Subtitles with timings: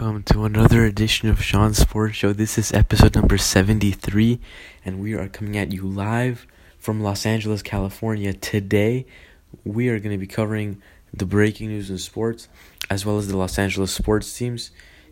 [0.00, 2.32] welcome to another edition of Sean's Sports Show.
[2.32, 4.38] This is episode number 73,
[4.84, 6.46] and we are coming at you live
[6.78, 8.32] from Los Angeles, California.
[8.32, 9.06] Today,
[9.64, 10.80] we are going to be covering
[11.12, 12.46] the breaking news in sports,
[12.88, 14.70] as well as the Los Angeles sports teams,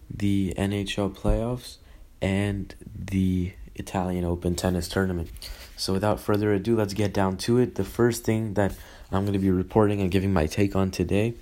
[0.09, 1.79] the NHL playoffs,
[2.23, 5.31] and the Italian Open tennis tournament.
[5.77, 7.75] So, without further ado, let's get down to it.
[7.75, 8.73] The first thing that
[9.11, 11.35] I'm going to be reporting and giving my take on today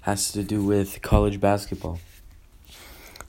[0.00, 2.00] has to do with college basketball.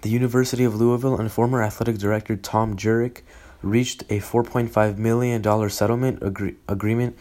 [0.01, 3.25] The University of Louisville and former athletic director Tom Jurich
[3.63, 7.17] reached a $4.5 million settlement agree- agreement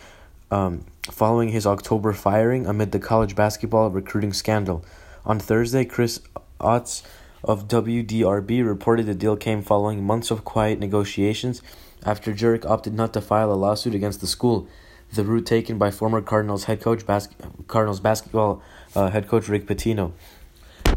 [0.51, 4.84] um, following his October firing amid the college basketball recruiting scandal.
[5.25, 6.20] On Thursday, Chris
[6.61, 7.03] Otts
[7.43, 11.62] of WDRB reported the deal came following months of quiet negotiations
[12.05, 14.69] after Jurich opted not to file a lawsuit against the school
[15.15, 17.29] the route taken by former Cardinals head coach bas-
[17.69, 18.62] Cardinals basketball
[18.95, 20.12] uh, head coach Rick Pitino.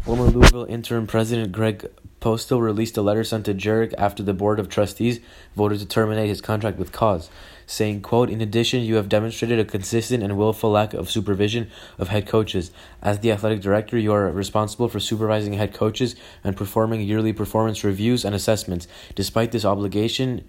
[0.02, 1.90] Former Louisville interim president Greg
[2.20, 5.20] Postel released a letter sent to Jurich after the board of trustees
[5.56, 7.30] voted to terminate his contract with cause,
[7.66, 12.08] saying, quote, In addition, you have demonstrated a consistent and willful lack of supervision of
[12.08, 12.70] head coaches.
[13.00, 17.82] As the athletic director, you are responsible for supervising head coaches and performing yearly performance
[17.82, 18.86] reviews and assessments.
[19.14, 20.44] Despite this obligation,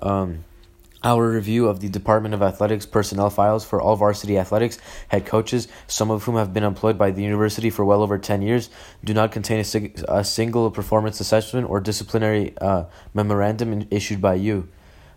[0.00, 0.44] um,
[1.04, 5.68] our review of the Department of Athletics personnel files for all varsity athletics head coaches,
[5.86, 8.68] some of whom have been employed by the university for well over 10 years,
[9.04, 14.34] do not contain a, sig- a single performance assessment or disciplinary uh, memorandum issued by
[14.34, 14.68] you.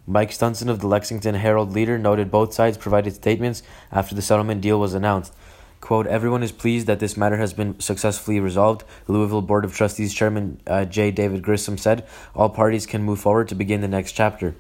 [0.06, 4.62] Mike Stunson of the Lexington Herald Leader noted both sides provided statements after the settlement
[4.62, 5.34] deal was announced.
[5.80, 8.84] Quote, everyone is pleased that this matter has been successfully resolved.
[9.08, 11.10] Louisville Board of Trustees Chairman uh, J.
[11.10, 14.56] David Grissom said, all parties can move forward to begin the next chapter.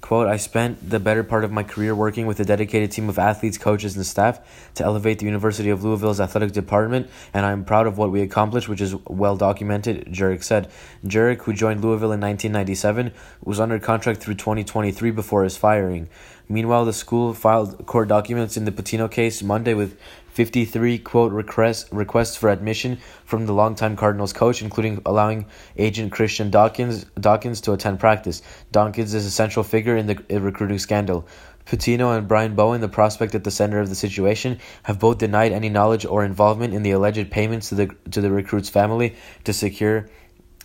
[0.00, 3.18] Quote, I spent the better part of my career working with a dedicated team of
[3.18, 4.40] athletes, coaches, and staff
[4.74, 8.20] to elevate the University of Louisville's athletic department, and I am proud of what we
[8.20, 10.70] accomplished, which is well documented, Jurich said.
[11.06, 16.08] Jurich, who joined Louisville in 1997, was under contract through 2023 before his firing.
[16.48, 19.98] Meanwhile, the school filed court documents in the Pitino case Monday with
[20.36, 25.46] 53 quote requests requests for admission from the longtime Cardinals coach, including allowing
[25.78, 28.42] agent Christian Dawkins Dawkins to attend practice.
[28.70, 31.26] Dawkins is a central figure in the recruiting scandal.
[31.64, 35.52] Pitino and Brian Bowen, the prospect at the center of the situation, have both denied
[35.52, 39.54] any knowledge or involvement in the alleged payments to the to the recruit's family to
[39.54, 40.06] secure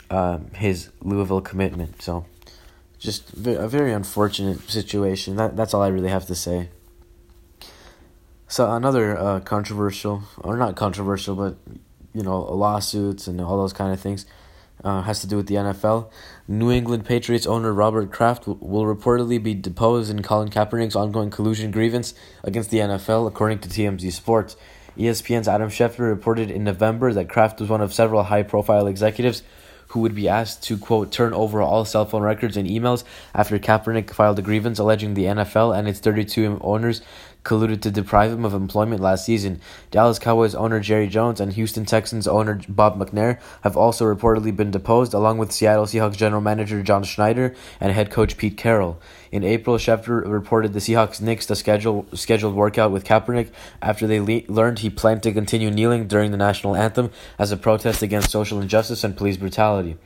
[0.10, 2.02] um, his Louisville commitment.
[2.02, 2.26] So,
[3.00, 5.38] just a very unfortunate situation.
[5.38, 6.68] That that's all I really have to say.
[8.52, 11.56] So another uh, controversial, or not controversial, but
[12.14, 14.26] you know, lawsuits and all those kind of things,
[14.84, 16.12] uh, has to do with the NFL.
[16.50, 21.72] New England Patriots owner Robert Kraft will, reportedly be deposed in Colin Kaepernick's ongoing collusion
[21.72, 22.14] grievance
[22.44, 24.58] against the NFL, according to TMZ Sports.
[24.98, 29.44] ESPN's Adam Schefter reported in November that Kraft was one of several high-profile executives
[29.92, 33.04] who would be asked to quote turn over all cell phone records and emails
[33.34, 37.02] after Kaepernick filed a grievance alleging the NFL and its 32 owners
[37.44, 39.60] colluded to deprive him of employment last season.
[39.90, 44.72] Dallas Cowboys owner Jerry Jones and Houston Texans owner Bob McNair have also reportedly been
[44.72, 49.02] deposed, along with Seattle Seahawks general manager John Schneider and head coach Pete Carroll.
[49.32, 53.50] In April, Schefter reported the Seahawks nixed a schedule, scheduled workout with Kaepernick
[53.82, 57.58] after they le- learned he planned to continue kneeling during the national anthem as a
[57.58, 59.98] protest against social injustice and police brutality.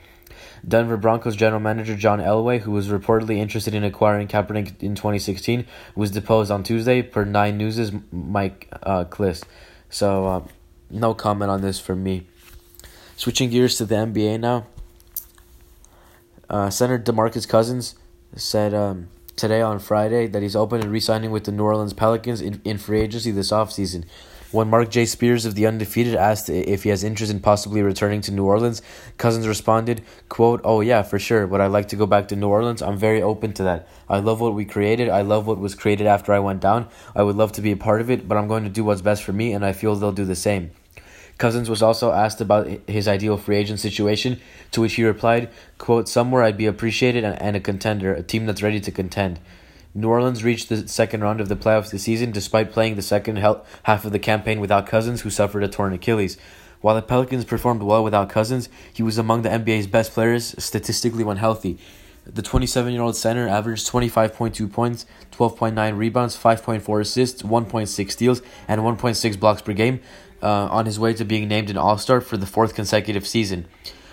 [0.67, 5.65] Denver Broncos general manager John Elway, who was reportedly interested in acquiring Kaepernick in 2016,
[5.95, 9.43] was deposed on Tuesday per Nine News' Mike uh, Klis.
[9.89, 10.41] So, uh,
[10.89, 12.27] no comment on this from me.
[13.15, 14.65] Switching gears to the NBA now.
[16.49, 17.95] Uh, Senator DeMarcus Cousins
[18.35, 22.41] said um, today on Friday that he's open to re-signing with the New Orleans Pelicans
[22.41, 24.05] in, in free agency this offseason.
[24.55, 25.03] When Mark J.
[25.03, 28.81] Spears of The Undefeated asked if he has interest in possibly returning to New Orleans,
[29.17, 31.45] Cousins responded, quote, Oh yeah, for sure.
[31.45, 32.81] Would I like to go back to New Orleans?
[32.81, 33.89] I'm very open to that.
[34.07, 35.09] I love what we created.
[35.09, 36.88] I love what was created after I went down.
[37.13, 39.01] I would love to be a part of it, but I'm going to do what's
[39.01, 40.72] best for me, and I feel they'll do the same.
[41.37, 44.40] Cousins was also asked about his ideal free agent situation,
[44.72, 45.49] to which he replied,
[45.79, 49.37] quote, Somewhere I'd be appreciated and a contender, a team that's ready to contend.
[49.97, 53.37] New Orleans reached the second round of the playoffs this season despite playing the second
[53.37, 56.37] half of the campaign without Cousins, who suffered a torn Achilles.
[56.81, 61.23] While the Pelicans performed well without Cousins, he was among the NBA's best players statistically
[61.23, 61.79] when healthy.
[62.25, 68.81] The 27 year old center averaged 25.2 points, 12.9 rebounds, 5.4 assists, 1.6 steals, and
[68.81, 70.01] 1.6 blocks per game
[70.43, 73.65] uh, on his way to being named an All Star for the fourth consecutive season.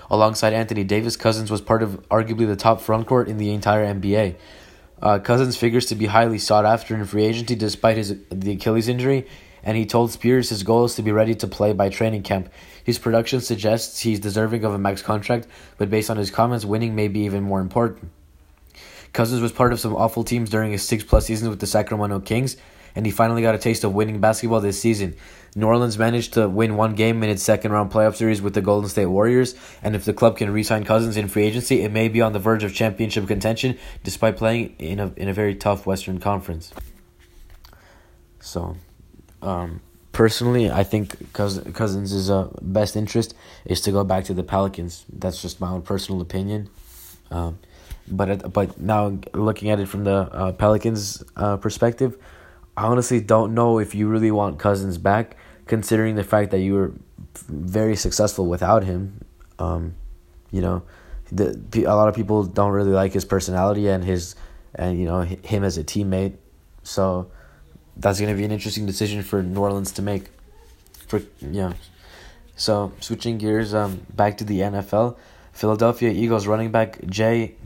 [0.08, 4.36] Alongside Anthony Davis, Cousins was part of arguably the top frontcourt in the entire NBA.
[5.02, 8.86] Uh, Cousins figures to be highly sought after in free agency despite his the Achilles
[8.88, 9.26] injury,
[9.64, 12.48] and he told Spears his goal is to be ready to play by training camp.
[12.84, 16.94] His production suggests he's deserving of a max contract, but based on his comments, winning
[16.94, 18.10] may be even more important.
[19.12, 22.20] Cousins was part of some awful teams during his six plus seasons with the Sacramento
[22.20, 22.56] Kings,
[22.94, 25.14] and he finally got a taste of winning basketball this season.
[25.54, 28.62] New Orleans managed to win one game in its second round playoff series with the
[28.62, 31.92] Golden State Warriors, and if the club can re sign Cousins in free agency, it
[31.92, 35.54] may be on the verge of championship contention despite playing in a, in a very
[35.54, 36.72] tough Western Conference.
[38.40, 38.76] So,
[39.42, 39.80] um,
[40.12, 43.34] personally, I think Cousins' is, uh, best interest
[43.64, 45.04] is to go back to the Pelicans.
[45.12, 46.70] That's just my own personal opinion.
[47.30, 47.58] Um,
[48.08, 52.18] but but now looking at it from the uh, Pelicans' uh, perspective,
[52.76, 55.36] I honestly don't know if you really want Cousins back,
[55.66, 56.92] considering the fact that you were
[57.48, 59.24] very successful without him.
[59.58, 59.94] Um,
[60.50, 60.82] you know,
[61.30, 64.34] the a lot of people don't really like his personality and his
[64.74, 66.36] and you know him as a teammate.
[66.82, 67.30] So
[67.96, 70.28] that's going to be an interesting decision for New Orleans to make.
[71.06, 71.74] For yeah,
[72.56, 75.16] so switching gears, um, back to the NFL.
[75.52, 77.56] Philadelphia Eagles running back Jay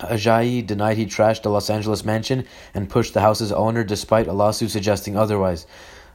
[0.00, 4.32] Ajayi denied he trashed the Los Angeles mansion and pushed the house's owner despite a
[4.32, 5.66] lawsuit suggesting otherwise.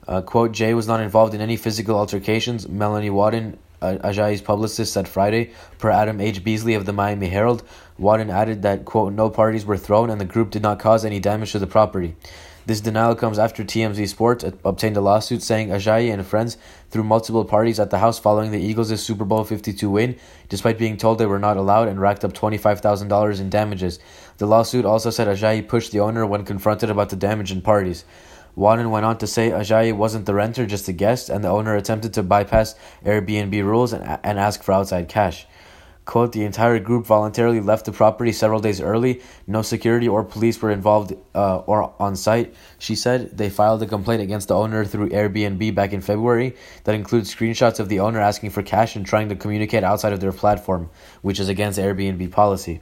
[0.08, 4.94] Uh, quote, Jay was not involved in any physical altercations, Melanie Wadden, uh, Ajayi's publicist,
[4.94, 6.44] said Friday, per Adam H.
[6.44, 7.64] Beasley of the Miami Herald.
[7.98, 11.20] Wadden added that, quote, no parties were thrown and the group did not cause any
[11.20, 12.16] damage to the property.
[12.66, 16.58] This denial comes after TMZ Sports obtained a lawsuit saying Ajayi and friends
[16.92, 20.16] threw multiple parties at the house following the Eagles' Super Bowl 52 win,
[20.48, 24.00] despite being told they were not allowed and racked up $25,000 in damages.
[24.38, 28.06] The lawsuit also said Ajayi pushed the owner when confronted about the damage in parties.
[28.56, 31.76] Wadden went on to say Ajayi wasn't the renter, just a guest, and the owner
[31.76, 35.48] attempted to bypass Airbnb rules and, and ask for outside cash.
[36.06, 39.22] Quote, the entire group voluntarily left the property several days early.
[39.48, 42.54] No security or police were involved uh, or on site.
[42.78, 46.96] She said they filed a complaint against the owner through Airbnb back in February that
[46.96, 50.34] includes screenshots of the owner asking for cash and trying to communicate outside of their
[50.34, 50.90] platform,
[51.22, 52.82] which is against Airbnb policy.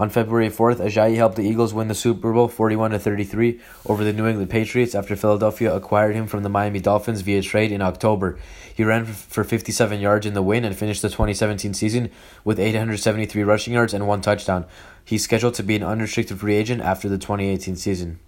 [0.00, 4.14] On February 4th, Ajayi helped the Eagles win the Super Bowl 41 33 over the
[4.14, 8.38] New England Patriots after Philadelphia acquired him from the Miami Dolphins via trade in October.
[8.74, 12.10] He ran for 57 yards in the win and finished the 2017 season
[12.44, 14.64] with 873 rushing yards and one touchdown.
[15.04, 18.20] He's scheduled to be an unrestricted free agent after the 2018 season.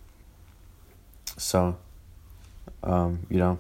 [1.39, 1.79] So,
[2.83, 3.59] um, you know,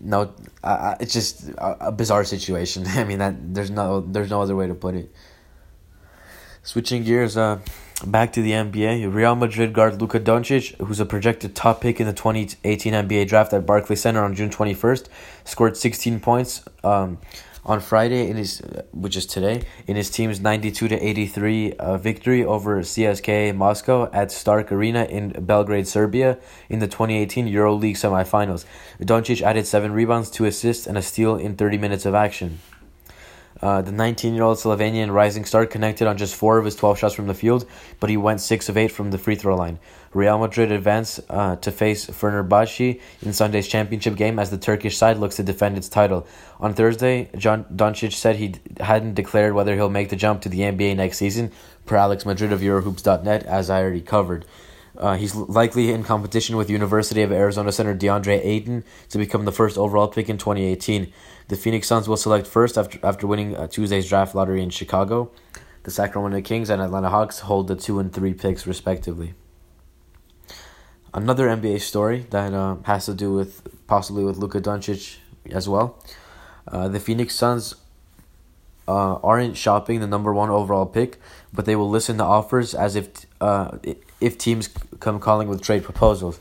[0.00, 0.34] no,
[0.64, 2.84] uh, it's just a, a bizarre situation.
[2.88, 5.14] I mean that there's no there's no other way to put it.
[6.62, 7.58] Switching gears, uh,
[8.06, 9.12] back to the NBA.
[9.12, 13.54] Real Madrid guard Luka Doncic, who's a projected top pick in the 2018 NBA draft
[13.54, 15.08] at Barclays Center on June 21st,
[15.44, 17.16] scored 16 points um,
[17.64, 18.60] on Friday in his,
[18.92, 24.30] which is today, in his team's 92 to 83 uh, victory over CSKA Moscow at
[24.30, 28.66] Stark Arena in Belgrade, Serbia, in the 2018 EuroLeague semifinals.
[29.00, 32.60] Doncic added seven rebounds, two assists, and a steal in 30 minutes of action.
[33.62, 36.98] Uh, the 19 year old Slovenian rising star connected on just four of his 12
[36.98, 37.66] shots from the field,
[37.98, 39.78] but he went 6 of 8 from the free throw line.
[40.12, 45.18] Real Madrid advance uh, to face Fenerbahce in Sunday's championship game as the Turkish side
[45.18, 46.26] looks to defend its title.
[46.58, 50.60] On Thursday, John Doncic said he hadn't declared whether he'll make the jump to the
[50.60, 51.52] NBA next season,
[51.86, 54.46] per Alex Madrid of Eurohoops.net, as I already covered.
[55.00, 59.52] Uh, he's likely in competition with University of Arizona center DeAndre Ayton to become the
[59.52, 61.10] first overall pick in 2018.
[61.48, 65.30] The Phoenix Suns will select first after after winning uh, Tuesday's draft lottery in Chicago.
[65.84, 69.32] The Sacramento Kings and Atlanta Hawks hold the two and three picks respectively.
[71.14, 75.16] Another NBA story that uh, has to do with possibly with Luka Doncic
[75.50, 75.98] as well.
[76.68, 77.74] Uh, the Phoenix Suns
[78.86, 81.18] uh, aren't shopping the number one overall pick,
[81.54, 83.08] but they will listen to offers as if
[83.40, 83.78] uh,
[84.20, 84.68] if teams
[85.00, 86.40] come calling with trade proposals.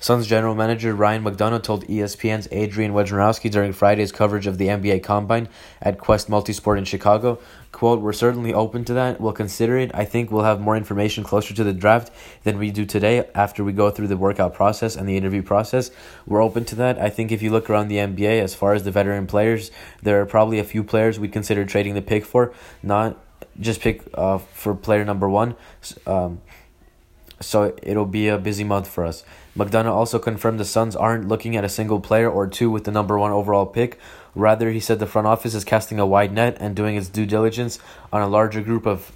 [0.00, 5.02] Suns general manager Ryan McDonough told ESPN's Adrian Wojnarowski during Friday's coverage of the NBA
[5.02, 5.48] Combine
[5.82, 7.40] at Quest Multisport in Chicago,
[7.72, 9.20] quote, We're certainly open to that.
[9.20, 9.90] We'll consider it.
[9.94, 12.12] I think we'll have more information closer to the draft
[12.44, 15.90] than we do today after we go through the workout process and the interview process.
[16.28, 17.00] We're open to that.
[17.00, 20.20] I think if you look around the NBA, as far as the veteran players, there
[20.20, 22.52] are probably a few players we'd consider trading the pick for,
[22.84, 23.18] not
[23.60, 25.54] just pick uh, for player number one.
[26.06, 26.40] Um,
[27.40, 29.24] so it'll be a busy month for us.
[29.56, 32.90] McDonough also confirmed the Suns aren't looking at a single player or two with the
[32.90, 33.98] number one overall pick.
[34.34, 37.26] Rather, he said the front office is casting a wide net and doing its due
[37.26, 37.78] diligence
[38.12, 39.12] on a larger group of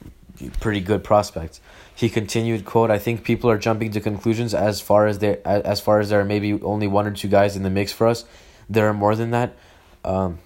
[0.61, 1.61] pretty good prospects.
[1.95, 5.81] He continued, "quote I think people are jumping to conclusions as far as there as
[5.81, 8.25] far as there are maybe only one or two guys in the mix for us.
[8.69, 9.55] There are more than that.
[10.05, 10.39] Um,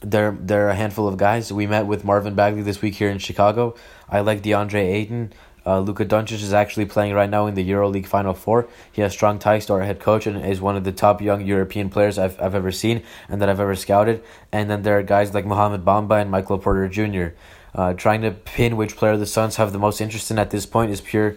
[0.00, 1.52] there there are a handful of guys.
[1.52, 3.74] We met with Marvin Bagley this week here in Chicago.
[4.08, 5.32] I like DeAndre Ayton.
[5.66, 8.68] Uh, Luka Doncic is actually playing right now in the EuroLeague Final Four.
[8.92, 11.44] He has strong ties to our head coach and is one of the top young
[11.44, 14.22] European players I've, I've ever seen and that I've ever scouted.
[14.52, 17.34] And then there are guys like Mohamed Bamba and Michael Porter Jr.
[17.74, 20.66] Uh, trying to pin which player the Suns have the most interest in at this
[20.66, 21.36] point is pure,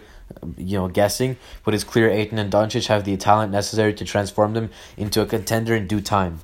[0.56, 1.36] you know, guessing.
[1.64, 5.26] But it's clear Ayton and Doncic have the talent necessary to transform them into a
[5.26, 6.38] contender in due time.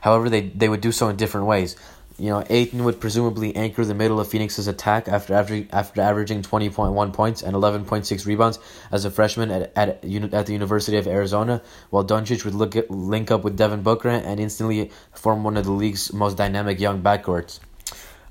[0.00, 1.76] However, they, they would do so in different ways
[2.20, 6.42] you know, Ayton would presumably anchor the middle of Phoenix's attack after after, after averaging
[6.42, 8.58] 20.1 points and 11.6 rebounds
[8.92, 12.90] as a freshman at, at, at the University of Arizona, while Doncic would look at,
[12.90, 17.00] link up with Devin Booker and instantly form one of the league's most dynamic young
[17.00, 17.58] backcourts.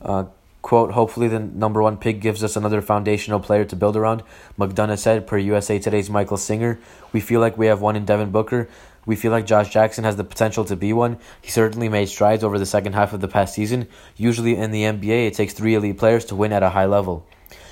[0.04, 0.26] Uh,
[0.62, 4.22] quote, hopefully the number one pick gives us another foundational player to build around,
[4.60, 6.80] McDonough said per USA Today's Michael Singer.
[7.12, 8.70] We feel like we have one in Devin Booker,
[9.10, 11.18] we feel like Josh Jackson has the potential to be one.
[11.42, 13.88] He certainly made strides over the second half of the past season.
[14.16, 17.26] Usually in the NBA, it takes three elite players to win at a high level.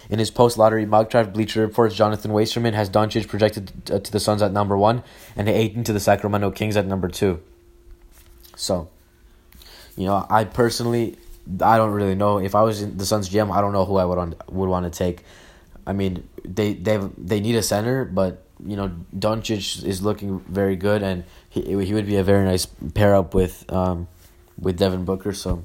[0.09, 4.11] In his post lottery mock draft, Bleacher Report's Jonathan Wasserman has Doncic projected uh, to
[4.11, 5.03] the Suns at number one
[5.35, 7.39] and Ayton to the Sacramento Kings at number two.
[8.55, 8.89] So,
[9.95, 11.17] you know, I personally,
[11.61, 13.55] I don't really know if I was in the Suns GM.
[13.55, 15.23] I don't know who I would on, would want to take.
[15.85, 20.75] I mean, they they they need a center, but you know, Doncic is looking very
[20.75, 24.07] good, and he he would be a very nice pair up with um,
[24.59, 25.33] with Devin Booker.
[25.33, 25.63] So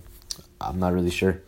[0.60, 1.40] I'm not really sure.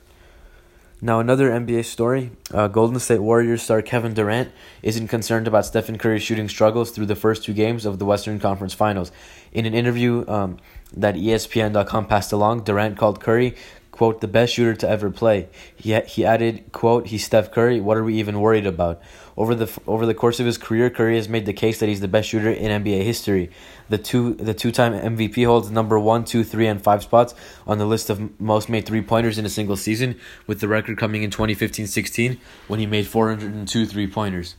[1.01, 5.99] Now another NBA story: uh, Golden State Warriors star Kevin Durant isn't concerned about Stephen
[5.99, 9.13] Curry's shooting struggles through the first two games of the Western Conference Finals.
[9.53, 10.59] In an interview um,
[10.97, 13.55] that ESPN.com passed along, Durant called Curry
[13.95, 15.49] quote, the best shooter to ever play.
[15.77, 17.81] He, he added, quote, he's Steph Curry.
[17.81, 19.01] What are we even worried about?
[19.37, 22.01] Over the over the course of his career, Curry has made the case that he's
[22.01, 23.51] the best shooter in NBA history.
[23.89, 27.37] The two the two time MVP holds number one, two, three, and five spots
[27.69, 30.99] on the list of most made three pointers in a single season, with the record
[30.99, 34.57] coming in 2015-16 when he made 402 three pointers.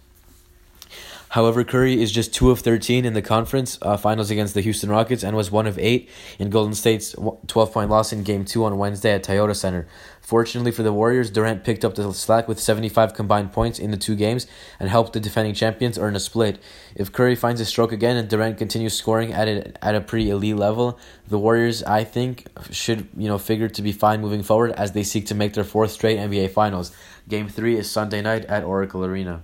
[1.35, 4.89] However, Curry is just 2 of 13 in the conference uh, finals against the Houston
[4.89, 7.13] Rockets and was 1 of 8 in Golden State's
[7.47, 9.85] 12 point loss in Game 2 on Wednesday at Toyota Center.
[10.21, 13.97] Fortunately for the Warriors, Durant picked up the slack with 75 combined points in the
[13.97, 14.47] two games
[14.79, 16.57] and helped the defending champions earn a split.
[16.95, 20.29] If Curry finds a stroke again and Durant continues scoring at a, at a pretty
[20.29, 24.71] elite level, the Warriors, I think, should you know figure to be fine moving forward
[24.77, 26.93] as they seek to make their fourth straight NBA Finals.
[27.27, 29.43] Game 3 is Sunday night at Oracle Arena.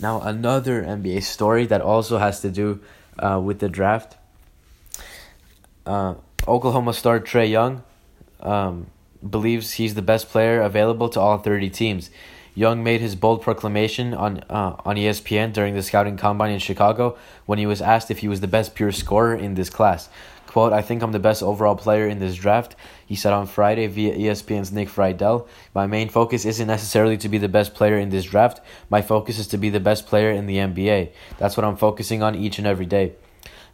[0.00, 2.80] Now, another NBA story that also has to do
[3.18, 4.16] uh, with the draft.
[5.86, 6.14] Uh,
[6.48, 7.82] Oklahoma star Trae Young
[8.40, 8.86] um,
[9.28, 12.10] believes he's the best player available to all 30 teams.
[12.56, 17.16] Young made his bold proclamation on uh, on ESPN during the scouting combine in Chicago
[17.46, 20.08] when he was asked if he was the best pure scorer in this class.
[20.46, 23.88] Quote, I think I'm the best overall player in this draft, he said on Friday
[23.88, 25.48] via ESPN's Nick Friedell.
[25.74, 28.60] My main focus isn't necessarily to be the best player in this draft.
[28.88, 31.10] My focus is to be the best player in the NBA.
[31.38, 33.14] That's what I'm focusing on each and every day.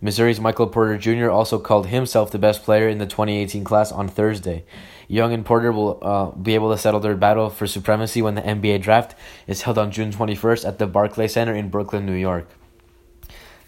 [0.01, 1.29] Missouri's Michael Porter Jr.
[1.29, 4.65] also called himself the best player in the 2018 class on Thursday.
[5.11, 8.43] Young and Porter will uh, be able to settle their battle for supremacy when the
[8.43, 12.49] NBA draft is held on June 21st at the Barclay Center in Brooklyn, New York.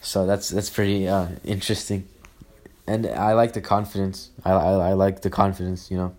[0.01, 2.07] So that's that's pretty uh, interesting
[2.87, 4.31] and I like the confidence.
[4.45, 5.91] I, I, I like the confidence.
[5.91, 6.17] You know,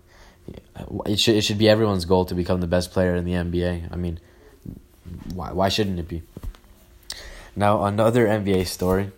[1.06, 3.92] it should it should be everyone's goal to become the best player in the NBA.
[3.92, 4.18] I mean,
[5.34, 6.22] why why shouldn't it be?
[7.56, 9.10] Now another NBA story.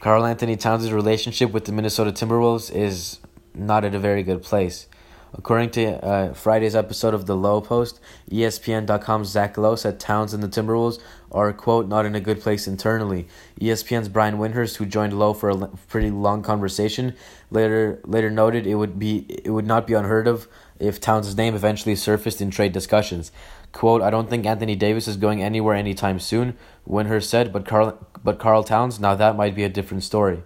[0.00, 3.20] Karl-Anthony Towns' relationship with the Minnesota Timberwolves is
[3.54, 4.88] not at a very good place.
[5.34, 10.42] According to uh, Friday's episode of The Low Post, ESPN.com's Zach Lowe said Towns and
[10.42, 13.26] the Timberwolves are, quote, not in a good place internally.
[13.58, 17.14] ESPN's Brian Windhorst, who joined Lowe for a pretty long conversation,
[17.50, 20.48] later later noted it would be it would not be unheard of
[20.78, 23.32] if Towns' name eventually surfaced in trade discussions.
[23.72, 28.06] Quote, I don't think Anthony Davis is going anywhere anytime soon, Windhorst said, but Carl,
[28.22, 30.42] but Karl Towns, now that might be a different story.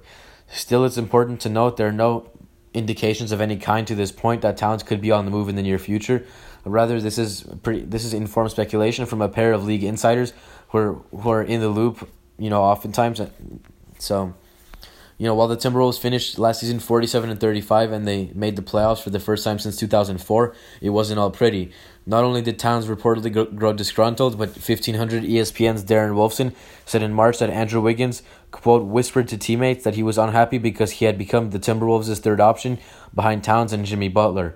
[0.49, 2.31] Still, it's important to note there are no
[2.77, 5.57] indications of any kind to this point that Towns could be on the move in
[5.57, 6.25] the near future.
[6.65, 7.81] Rather, this is pretty.
[7.81, 10.33] This is informed speculation from a pair of league insiders
[10.69, 12.09] who are who are in the loop.
[12.39, 13.21] You know, oftentimes.
[13.99, 14.35] So,
[15.17, 18.31] you know, while the Timberwolves finished last season forty seven and thirty five, and they
[18.35, 21.73] made the playoffs for the first time since two thousand four, it wasn't all pretty.
[22.05, 26.55] Not only did Towns reportedly grow disgruntled, but 1500 ESPN's Darren Wolfson
[26.85, 28.23] said in March that Andrew Wiggins,
[28.63, 32.41] quote, whispered to teammates that he was unhappy because he had become the Timberwolves' third
[32.41, 32.79] option
[33.15, 34.55] behind Towns and Jimmy Butler.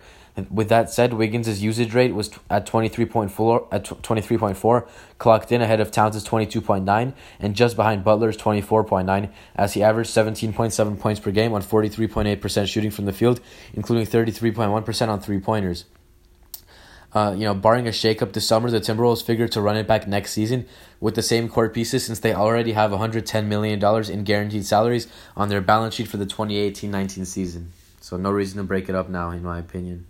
[0.50, 4.88] With that said, Wiggins' usage rate was at 23.4, at 23.4,
[5.18, 10.98] clocked in ahead of Towns' 22.9, and just behind Butler's 24.9, as he averaged 17.7
[10.98, 13.40] points per game on 43.8% shooting from the field,
[13.74, 15.84] including 33.1% on three pointers.
[17.12, 20.06] Uh, you know, barring a shakeup this summer, the Timberwolves figure to run it back
[20.06, 20.66] next season
[21.00, 25.48] with the same core pieces since they already have $110 million in guaranteed salaries on
[25.48, 27.72] their balance sheet for the 2018 19 season.
[28.00, 30.06] So, no reason to break it up now, in my opinion.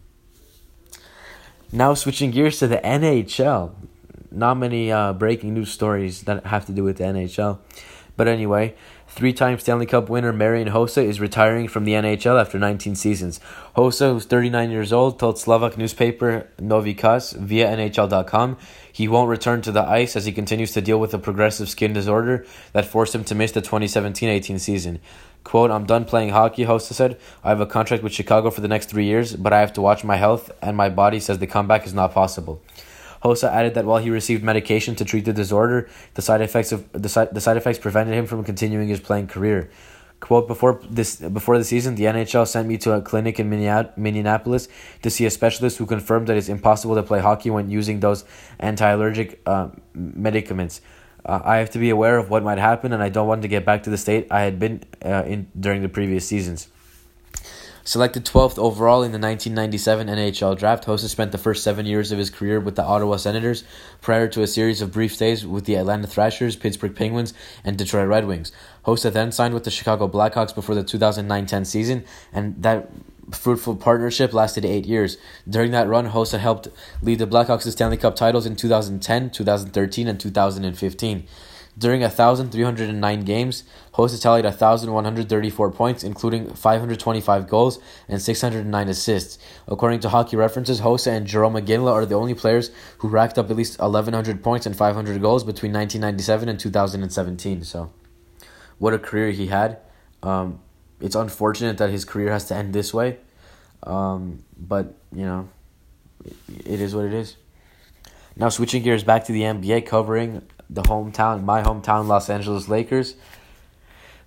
[1.72, 3.72] Now, switching gears to the NHL.
[4.32, 7.58] Not many uh, breaking news stories that have to do with the NHL.
[8.16, 8.74] But anyway,
[9.12, 13.40] Three time Stanley Cup winner Marian Hossa is retiring from the NHL after 19 seasons.
[13.76, 18.56] Hossa, who's 39 years old, told Slovak newspaper Nový čas via NHL.com
[18.92, 21.92] he won't return to the ice as he continues to deal with a progressive skin
[21.92, 25.00] disorder that forced him to miss the 2017 18 season.
[25.42, 27.18] Quote, I'm done playing hockey, Hossa said.
[27.42, 29.82] I have a contract with Chicago for the next three years, but I have to
[29.82, 32.62] watch my health, and my body says the comeback is not possible.
[33.22, 36.90] Hossa added that while he received medication to treat the disorder, the side effects of
[36.92, 39.70] the side, the side effects prevented him from continuing his playing career.
[40.20, 44.68] Quote before this before the season, the NHL sent me to a clinic in Minneapolis
[45.02, 48.24] to see a specialist who confirmed that it's impossible to play hockey when using those
[48.58, 50.82] anti-allergic uh, medicaments.
[51.24, 53.48] Uh, I have to be aware of what might happen, and I don't want to
[53.48, 56.68] get back to the state I had been uh, in during the previous seasons.
[57.82, 62.18] Selected 12th overall in the 1997 NHL draft, Hossa spent the first seven years of
[62.18, 63.64] his career with the Ottawa Senators
[64.02, 67.32] prior to a series of brief stays with the Atlanta Thrashers, Pittsburgh Penguins,
[67.64, 68.52] and Detroit Red Wings.
[68.84, 72.90] Hossa then signed with the Chicago Blackhawks before the 2009 10 season, and that
[73.32, 75.16] fruitful partnership lasted eight years.
[75.48, 76.68] During that run, Hossa helped
[77.00, 81.26] lead the Blackhawks to Stanley Cup titles in 2010, 2013, and 2015.
[81.78, 89.38] During 1,309 games, Hossa tallied 1,134 points, including 525 goals and 609 assists.
[89.68, 93.50] According to Hockey References, Hossa and Jarome Iginla are the only players who racked up
[93.50, 97.64] at least 1,100 points and 500 goals between 1997 and 2017.
[97.64, 97.92] So,
[98.78, 99.78] what a career he had.
[100.22, 100.60] Um,
[101.00, 103.18] it's unfortunate that his career has to end this way,
[103.84, 105.48] um, but, you know,
[106.48, 107.36] it is what it is.
[108.36, 113.16] Now, switching gears back to the NBA, covering the hometown, my hometown, Los Angeles Lakers.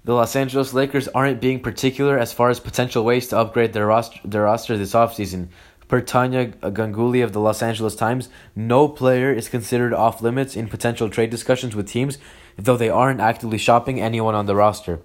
[0.04, 3.88] The Los Angeles Lakers aren't being particular as far as potential ways to upgrade their
[3.88, 5.48] roster, their roster this offseason.
[5.88, 10.68] Per Tania Ganguli of the Los Angeles Times, no player is considered off limits in
[10.68, 12.18] potential trade discussions with teams,
[12.58, 15.00] though they aren't actively shopping anyone on the roster.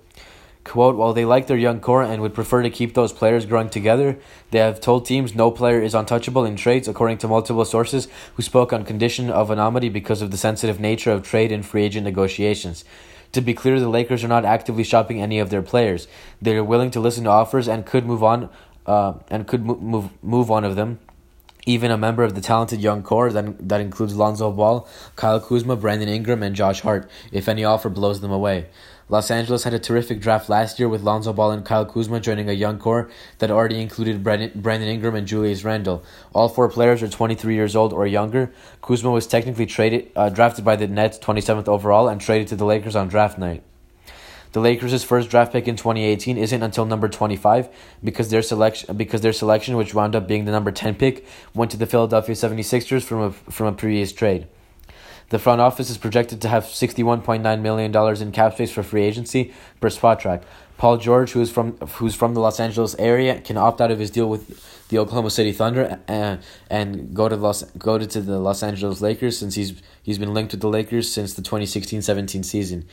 [0.68, 3.70] Quote, while they like their young core and would prefer to keep those players growing
[3.70, 4.18] together,
[4.50, 8.42] they have told teams no player is untouchable in trades, according to multiple sources who
[8.42, 12.04] spoke on condition of anonymity because of the sensitive nature of trade and free agent
[12.04, 12.84] negotiations.
[13.32, 16.06] To be clear, the Lakers are not actively shopping any of their players.
[16.42, 18.50] They are willing to listen to offers and could move on,
[18.84, 20.98] uh, and could move move one of them
[21.68, 25.76] even a member of the talented young core that, that includes Lonzo Ball, Kyle Kuzma,
[25.76, 28.68] Brandon Ingram, and Josh Hart, if any offer blows them away.
[29.10, 32.50] Los Angeles had a terrific draft last year with Lonzo Ball and Kyle Kuzma joining
[32.50, 36.04] a young core that already included Brandon Ingram and Julius Randle.
[36.34, 38.52] All four players are 23 years old or younger.
[38.82, 42.66] Kuzma was technically traded, uh, drafted by the Nets 27th overall and traded to the
[42.66, 43.62] Lakers on draft night.
[44.52, 47.68] The Lakers' first draft pick in 2018 isn't until number 25
[48.04, 51.70] because their selection because their selection which wound up being the number 10 pick went
[51.70, 54.48] to the Philadelphia 76ers from a from a previous trade.
[55.30, 59.52] The front office is projected to have $61.9 million in cap space for free agency
[59.80, 60.42] per Spotrac.
[60.78, 63.98] Paul George, who is from who's from the Los Angeles area, can opt out of
[63.98, 68.38] his deal with the Oklahoma City Thunder and and go to Los go to the
[68.38, 72.86] Los Angeles Lakers since he's he's been linked with the Lakers since the 2016-17 season.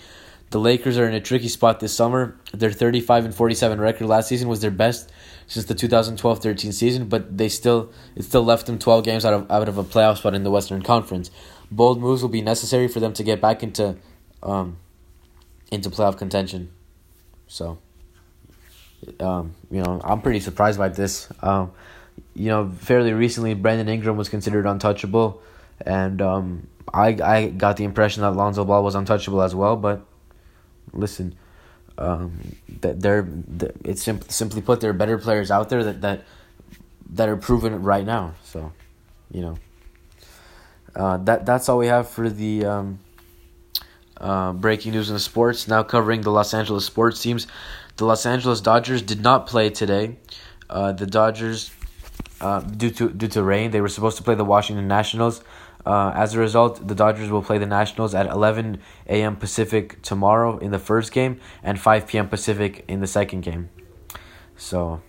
[0.50, 2.36] The Lakers are in a tricky spot this summer.
[2.54, 5.12] Their 35 and 47 record last season was their best
[5.48, 9.52] since the 2012-13 season, but they still it still left them 12 games out of
[9.52, 11.30] out of a playoff spot in the Western Conference
[11.72, 13.96] bold moves will be necessary for them to get back into
[14.44, 14.78] um,
[15.72, 16.72] into playoff contention.
[17.48, 17.78] So,
[19.20, 21.28] um, you know, I'm pretty surprised by this.
[21.42, 21.72] Um,
[22.34, 25.42] you know, fairly recently, Brandon Ingram was considered untouchable,
[25.86, 29.76] and um, I I got the impression that Lonzo Ball was untouchable as well.
[29.76, 30.06] But
[30.94, 31.36] listen,
[31.98, 33.28] um, that they're,
[33.84, 36.24] it's simply simply put, there are better players out there that that
[37.12, 38.34] that are proven right now.
[38.44, 38.72] So,
[39.32, 39.58] you know
[40.96, 43.00] uh, that that's all we have for the um,
[44.18, 45.68] uh, breaking news in the sports.
[45.68, 47.48] Now covering the Los Angeles sports teams.
[47.98, 50.18] The Los Angeles Dodgers did not play today.
[50.70, 51.72] Uh, the Dodgers,
[52.42, 55.42] uh, due to due to rain, they were supposed to play the Washington Nationals.
[55.86, 59.36] Uh, as a result, the Dodgers will play the Nationals at 11 a.m.
[59.36, 62.28] Pacific tomorrow in the first game and 5 p.m.
[62.28, 63.70] Pacific in the second game.
[64.58, 65.04] So,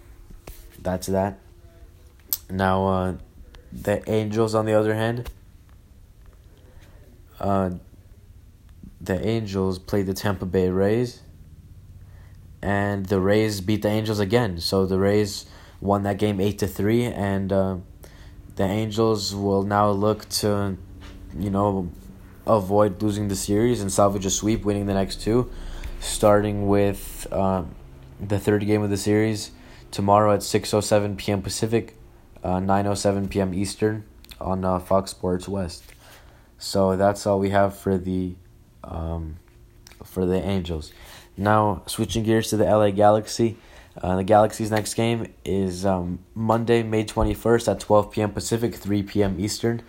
[0.79, 1.39] that's that.
[2.51, 3.15] Now, uh,
[3.73, 5.31] the Angels, on the other hand,
[7.41, 7.71] uh,
[9.01, 11.21] the Angels played the Tampa Bay Rays,
[12.63, 14.61] and the Rays beat the Angels again.
[14.61, 15.47] So the Rays
[15.81, 17.77] won that game eight to three, and uh,
[18.57, 20.77] the Angels will now look to,
[21.39, 21.91] you know,
[22.47, 25.51] avoid losing the series and salvage a sweep, winning the next two,
[26.01, 27.65] starting with uh,
[28.21, 29.51] the third game of the series
[29.91, 31.43] tomorrow at 6.07 p.m.
[31.43, 31.97] Pacific,
[32.43, 33.55] uh, 9.07 p.m.
[33.55, 34.05] Eastern
[34.41, 35.85] on uh, Fox Sports West.
[36.59, 38.35] So that's all we have for the
[38.85, 39.37] um,
[40.05, 40.93] for the Angels.
[41.37, 43.57] Now switching gears to the LA Galaxy.
[44.01, 48.31] Uh, the Galaxy's next game is um, Monday, May 21st at 12 p.m.
[48.31, 49.41] Pacific, 3 p.m.
[49.41, 49.83] Eastern.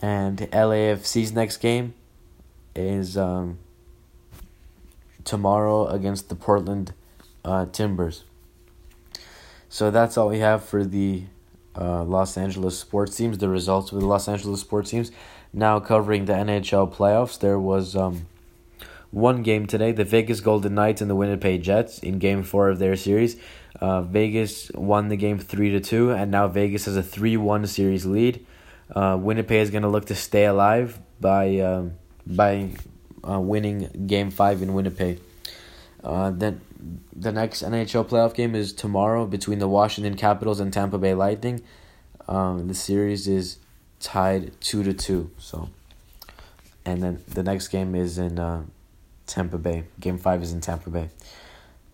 [0.00, 1.94] And LAFC's next game
[2.76, 3.58] is um,
[5.24, 6.94] tomorrow against the Portland
[7.44, 8.24] uh, Timbers.
[9.68, 11.24] So that's all we have for the
[11.76, 15.10] uh, Los Angeles sports teams, the results of the Los Angeles sports teams.
[15.52, 18.26] Now covering the NHL playoffs, there was um,
[19.10, 19.92] one game today.
[19.92, 23.36] The Vegas Golden Knights and the Winnipeg Jets in Game Four of their series.
[23.80, 27.66] Uh, Vegas won the game three to two, and now Vegas has a three one
[27.66, 28.44] series lead.
[28.94, 31.92] Uh, Winnipeg is going to look to stay alive by um,
[32.26, 32.70] by
[33.28, 35.20] uh, winning Game Five in Winnipeg.
[36.02, 36.60] Uh, then
[37.14, 41.62] the next NHL playoff game is tomorrow between the Washington Capitals and Tampa Bay Lightning.
[42.28, 43.58] Um, the series is
[43.98, 45.30] tied two to two.
[45.38, 45.68] So,
[46.84, 48.64] and then the next game is in uh,
[49.26, 49.84] Tampa Bay.
[49.98, 51.10] Game five is in Tampa Bay.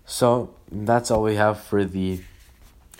[0.05, 2.21] So that's all we have for the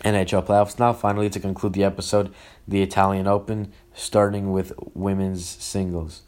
[0.03, 0.77] NHL playoffs.
[0.77, 2.33] Now, finally, to conclude the episode,
[2.67, 6.23] the Italian Open, starting with women's singles.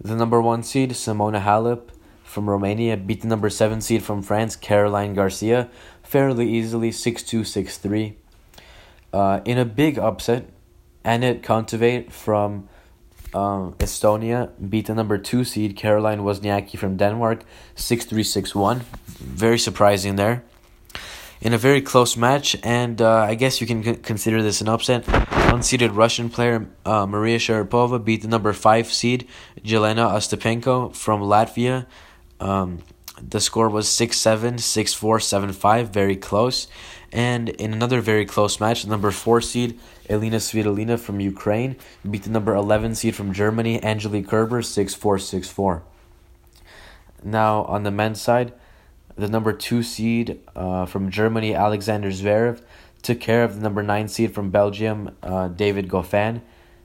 [0.00, 1.90] The number one seed, Simona Halep
[2.24, 5.68] from Romania, beat the number seven seed from France, Caroline Garcia,
[6.02, 8.16] fairly easily 6 2 6 3.
[9.12, 10.46] Uh, in a big upset,
[11.04, 12.68] Anett Kontaveit from
[13.34, 18.80] um, Estonia beat the number two seed Caroline Wozniacki from Denmark 6 3 6 1.
[19.06, 20.44] Very surprising there.
[21.40, 24.68] In a very close match, and uh, I guess you can c- consider this an
[24.68, 25.04] upset.
[25.04, 29.28] Unseeded Russian player uh, Maria Sharapova beat the number five seed
[29.62, 31.86] Jelena Ostapenko from Latvia.
[32.40, 32.80] Um,
[33.22, 36.66] the score was 6 7, 6 4, 7 5, very close.
[37.12, 39.78] And in another very close match, the number 4 seed
[40.10, 41.76] Elina Svitolina from Ukraine
[42.08, 45.82] beat the number 11 seed from Germany, Angelique Kerber, 6 4 6 4.
[47.22, 48.52] Now, on the men's side,
[49.16, 52.62] the number 2 seed uh, from Germany, Alexander Zverev,
[53.02, 56.42] took care of the number 9 seed from Belgium, uh, David Goffin,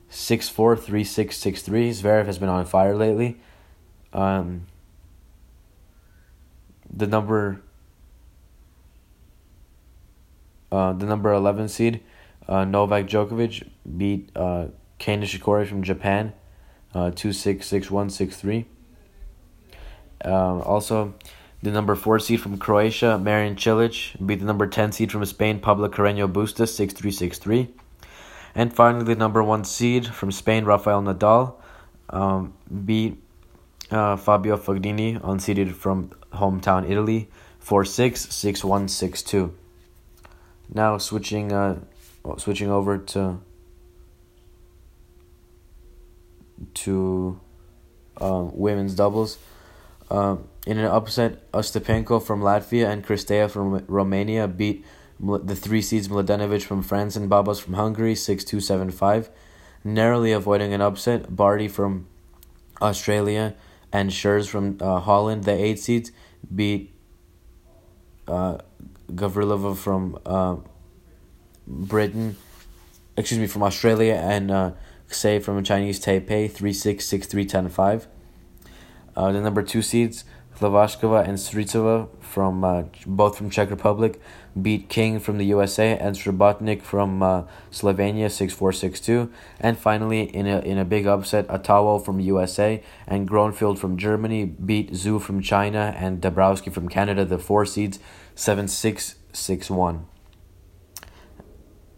[0.09, 1.89] 6 4 3 6 6 3.
[1.91, 3.39] Zverev has been on fire lately.
[4.13, 4.67] Um,
[6.91, 7.61] the number
[10.71, 12.01] uh, the number 11 seed
[12.47, 16.33] uh, Novak Djokovic beat uh, Kei Nishikori from Japan
[16.93, 18.65] uh, 2-6,
[20.25, 21.13] Uh, also,
[21.61, 25.59] the number 4 seed from Croatia, Marin Cilic, beat the number 10 seed from Spain,
[25.59, 27.69] Pablo Carreño Busta 6-3,
[28.55, 31.55] And finally, the number 1 seed from Spain, Rafael Nadal,
[32.09, 32.53] um,
[32.85, 33.21] beat
[33.91, 39.53] uh, Fabio Fognini, unseeded from hometown Italy, 4 6, 6 1, 6 2.
[40.73, 41.79] Now switching uh,
[42.37, 43.41] switching over to
[46.73, 47.39] to
[48.17, 49.37] uh, women's doubles.
[50.11, 54.85] Uh, in an upset, Ostapenko from Latvia and Cirstea from Romania beat
[55.19, 59.29] the three seeds Mladenovic from France and Babos from Hungary 6 2 7 5.
[59.83, 62.07] Narrowly avoiding an upset, Barty from
[62.81, 63.55] Australia
[63.91, 66.11] and Schuurs from uh, Holland, the eight seeds,
[66.53, 66.93] beat
[68.27, 68.59] uh,
[69.11, 70.57] Gavrilova from uh,
[71.67, 72.35] Britain,
[73.17, 74.71] excuse me, from Australia, and uh,
[75.07, 78.07] from Chinese Taipei, 3 6, 6 3, 10 5.
[79.15, 80.23] Uh, the number two seeds,
[80.59, 84.19] Hlavackova and Strycova from uh, both from Czech Republic
[84.61, 89.77] beat King from the USA and Srebotnik from uh, Slovenia six four six two and
[89.77, 94.91] finally in a in a big upset Atawo from USA and Groenefeld from Germany beat
[94.91, 97.99] Zhu from China and Dabrowski from Canada the four seeds
[98.35, 100.07] seven six six one.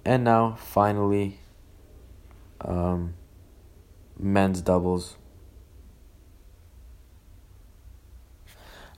[0.05, 1.39] And now finally
[2.61, 3.15] um,
[4.19, 5.17] men's doubles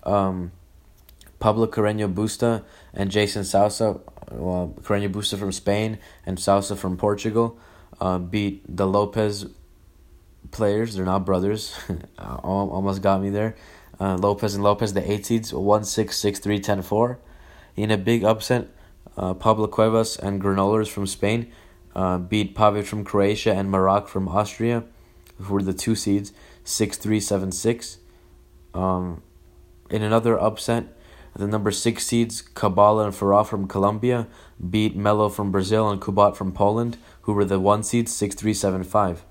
[0.06, 0.52] um,
[1.40, 2.64] Pablo Carreño Busta
[2.94, 4.00] and Jason Sousa,
[4.32, 7.58] well, Carreño Busta from Spain and Sousa from Portugal,
[8.00, 9.48] uh, beat the Lopez
[10.52, 10.96] players.
[10.96, 11.78] They're not brothers.
[12.20, 13.56] Almost got me there.
[14.00, 17.20] Uh, Lopez and Lopez, the eight seeds, 1 6, 6 3, 10 4.
[17.76, 18.68] In a big upset,
[19.18, 21.52] uh, Pablo Cuevas and Granollers from Spain
[21.96, 24.84] uh, beat Pavic from Croatia and Marach from Austria,
[25.40, 27.98] who were the two seeds, 6 3, 7 6.
[28.74, 29.22] Um,
[29.94, 30.86] in another upset,
[31.36, 34.28] The number six seeds, Kabala and Farah from Colombia,
[34.58, 38.54] beat Melo from Brazil and Kubot from Poland, who were the one seeds, 6 3
[38.54, 39.24] 7 5.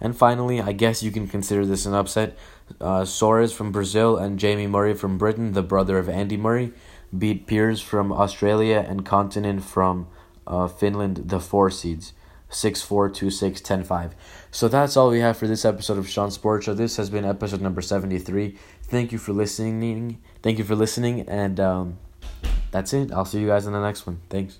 [0.00, 2.36] And finally, I guess you can consider this an upset.
[2.80, 6.72] Uh, Soares from Brazil and Jamie Murray from Britain, the brother of Andy Murray,
[7.16, 10.08] beat Peers from Australia and Kontinen from
[10.46, 12.12] uh, Finland, the four seeds.
[12.48, 14.14] 6 4 2 6 10 5.
[14.50, 16.74] So that's all we have for this episode of Sean Sports Show.
[16.74, 18.56] This has been episode number 73.
[18.88, 20.20] Thank you for listening.
[20.42, 21.28] Thank you for listening.
[21.28, 21.98] And um,
[22.70, 23.12] that's it.
[23.12, 24.20] I'll see you guys in the next one.
[24.30, 24.58] Thanks.